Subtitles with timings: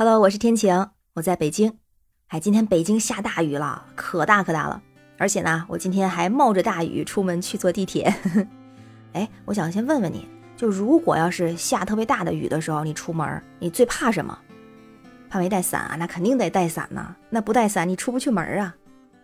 [0.00, 1.76] Hello，我是天晴，我在北京。
[2.28, 4.80] 哎，今天北京下大雨了，可大可大了。
[5.18, 8.14] 而且呢，我今天还冒着大雨出门去坐地铁。
[9.14, 14.38] 哎，我想先问问你，就如果要是下特别大的雨的时候，你出门，你最怕什么？
[15.28, 15.96] 怕没带伞啊？
[15.98, 17.16] 那肯定得带伞呐。
[17.28, 18.72] 那不带伞，你出不去门啊？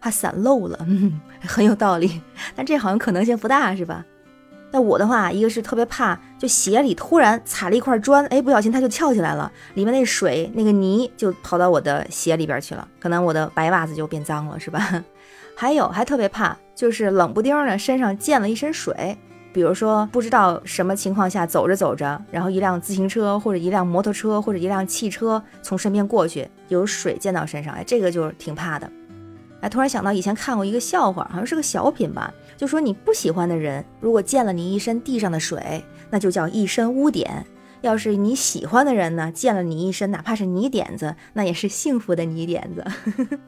[0.00, 0.76] 怕伞漏了？
[0.88, 2.20] 嗯， 很有道理。
[2.56, 4.04] 但这好像可能性不大，是吧？
[4.74, 15.04] 那我的话，一个是特别怕，就鞋里突然踩了一块砖，哎，不小心它就翘起来了，里面那水那个泥就跑到我的鞋里边去了，可能我的白袜子就变脏了，是吧？
[15.54, 19.16] 还有还特别怕，就是冷不丁的身上溅了一身水，
[19.52, 28.90] 比如说不知道什么情况下走着走着，然后一辆自行车或者一辆摩托车或者一辆汽车从身边过去，有水溅到身上，哎，这个就挺怕的。
[29.64, 37.26] 哎，突然想到以前看过一个笑话，好像是个小品吧，就说你不喜欢的人如果溅了你一身地上的水，那就叫一身污点；
[37.80, 42.84] 要是你喜欢的人呢，溅了你一身哪怕是泥点子，那也是幸福的泥点子。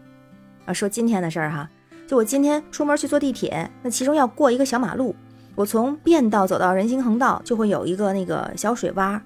[0.64, 1.68] 啊，说今天的事儿哈，
[2.06, 5.14] 就我今天出门去坐地铁，那其中要过一个小马路，
[5.54, 9.20] 我从便道走到人行横道，就会有一个那个小水洼，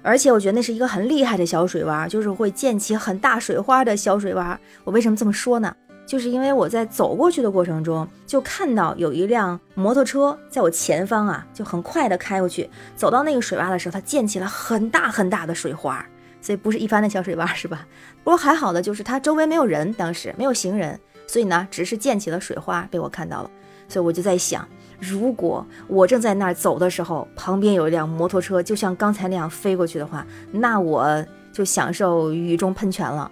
[0.00, 4.56] 而且我觉得那是一个很厉害的小水洼，就是会溅起很大水花的小水洼。
[4.84, 5.74] 我为什么这么说呢？
[6.06, 12.70] 就是因为我在走过去的过程中，就看到有一辆摩托车在我前方啊，就很快的开过去。
[12.94, 16.06] 走到那个水洼的时候，它溅起了很大很大的水花，
[16.40, 17.86] 所以不是一般的小水洼，是吧？
[18.22, 23.50] 不过还好的就是它周围没有人，当时没有行人，所以呢，只是溅起了水花被我看到了。
[23.88, 24.66] 所以我就在想，
[25.00, 33.30] 如果我正在那儿走的时候，旁边有一辆摩托车，就像刚才那样飞过去的话，那我就享受雨中喷泉了。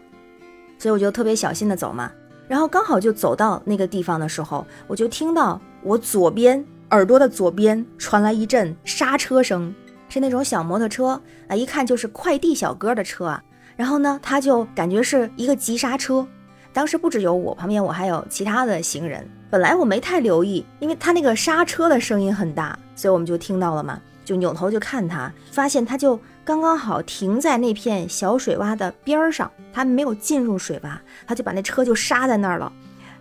[0.79, 2.11] 所以我就特别小心的走嘛。
[2.47, 9.75] 然后刚好就走到那个地方的时候，我就听到我左边耳朵的左边传来一阵刹车声，
[10.09, 13.43] 是那种小摩托车啊，一看就是快递小哥的车啊。
[13.77, 16.27] 然后呢，他就感觉是一个急刹车。
[16.73, 19.29] 当时不只有我，旁边我还有其他的行人。
[19.49, 24.01] 本来我没太留意，因为他那个刹车的声音很大，所以我们就听到了嘛。
[24.25, 30.97] 就扭头就看他，发现他就刚刚好停在那片小水洼的边儿上，他没有进入水洼，
[31.27, 32.73] 他就把那车就刹在那儿了。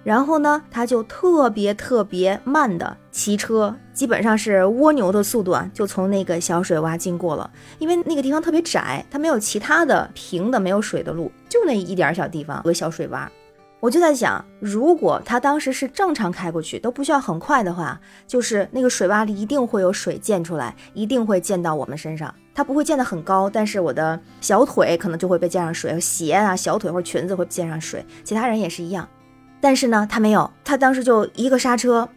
[0.04, 7.50] 然后呢，他就特别特别慢的骑车，基本上是蜗牛的速度啊，就从那个小水洼经过了。
[7.80, 13.28] 因为那个地方特别窄，它没有其他的平的没有水的路，就那一点小地方有个小水洼。
[13.84, 22.34] 我就在想，如果他当时是正常开过去，都不需要很快的话，就是那个水洼里一定会有水溅出来，一定会溅到我们身上。
[22.56, 29.06] 它不会溅得很高，但是我的小腿可能就会被溅上水，鞋啊、小腿或者裙子会溅上水，其他人也是一样。
[29.60, 32.08] 但是呢，他没有，他当时就一个刹车。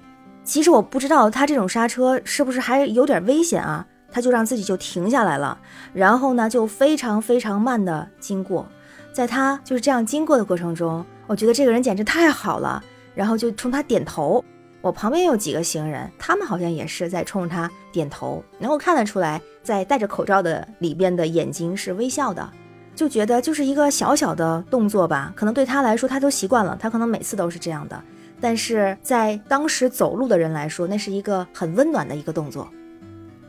[0.45, 3.85] 其实我不知道他这种刹车是不是还有点危险啊？
[4.13, 5.59] 他就让自己就停下来了，
[5.93, 8.69] 然后呢，就非常非常慢的经过，
[9.17, 11.03] 在他就是这样经过的过程中。
[11.27, 12.85] 我觉得这个人简直太好了，
[13.15, 14.45] 然后就冲他点头。
[14.83, 22.47] 我旁边有几个行人，他们好像也是在冲他点头，能够看得出来，在戴着口罩的里边的眼睛是微笑的，
[22.95, 27.99] 就觉得就是一个小小的动作吧，可能对他来说他都习惯了，他可能每次都是这样的，
[28.39, 32.69] 但是在当时走路的人来说，那是一个很温暖的一个动作。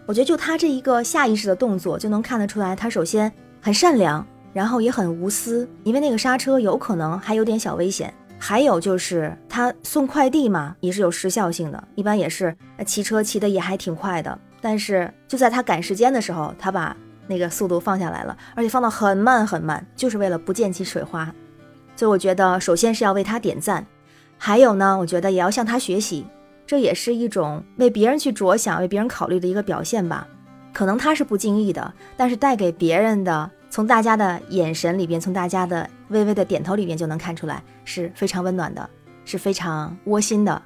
[0.05, 3.29] 我觉得就他这一个下意识的动作，就能看得出来，他首先
[3.61, 4.25] 很善良。
[4.57, 8.11] 然后也很无私，因为那个刹车有可能还有点小危险。
[8.39, 14.39] 还有就是他送快递嘛，也是有时效性的，一般也是骑车骑的也还挺快的。
[14.59, 16.97] 但是就在他赶时间的时候，他把
[17.27, 21.31] 那个速度放下来了，而且放到很慢很慢，就是为了不溅起水花。
[21.95, 23.85] 所以我觉得，首先是要为他点赞，
[24.39, 26.25] 还有呢，我觉得也要向他学习，
[26.65, 30.27] 这也是一种为别人去着想、为别人考虑的一个表现吧。
[30.73, 33.51] 可能他是不经意的，但是带给别人的。
[33.69, 38.89] 从大家的眼神里边，从大家的微微的点头里边，就能看出来是非常温暖的，
[39.25, 40.61] 是非常窝心的。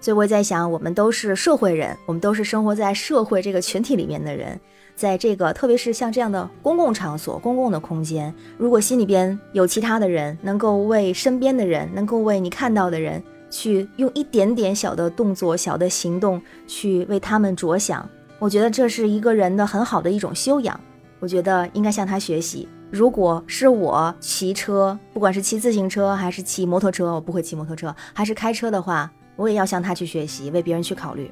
[0.00, 4.60] 所以我在想，我们都是社会人，我们都是生活在社会这个群体里面的人，
[4.94, 18.06] 在这个特别是像这样的公共场所、公共的空间，如果心里边有其他的人，能够为身边的人，能够为你看到的人，去用一点点小的动作、小的行动去为他们着想，
[18.38, 20.78] 我觉得这是一个人的很好的一种修养。
[21.24, 22.68] 我觉得应该向他学习。
[22.90, 31.30] 如果是我骑车，不管是骑自行车还是骑摩托车，我不会骑摩托车，还是开车的话，我也要向他去学习，为别人去考虑。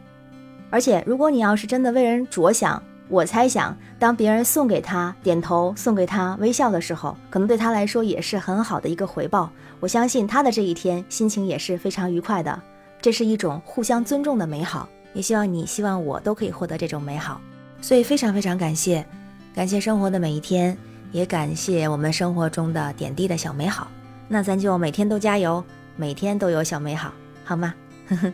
[0.70, 9.50] 而且，如果你要是真的为人着想，我猜想，当别人送给他点头、送给他微笑的时候，可能对他来说也是很好的一个回报。
[9.78, 12.58] 我相信他的这一天心情也是非常愉快的。
[12.98, 17.38] 这是一种互相尊重的美好，也希望你、希望我都可以获得这种美好。
[17.82, 19.06] 所以，非常非常感谢。
[19.54, 20.76] 感谢生活的每一天，
[21.12, 23.88] 也感谢我们生活中的点滴的小美好。
[24.26, 25.62] 那咱就每天都加油，
[25.94, 27.12] 每天都有小美好，
[27.44, 27.75] 好吗？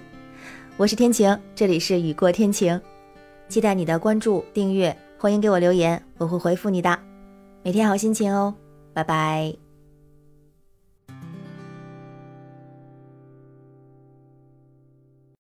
[0.77, 2.81] 我是天晴，这里是雨过天晴，
[3.49, 6.97] 期待你的关注、订阅，欢迎给我留言，我会回复你的。
[7.65, 8.55] 每天好心情哦，
[8.95, 9.68] 拜拜。